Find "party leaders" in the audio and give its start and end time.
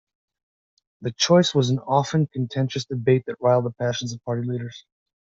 4.25-4.83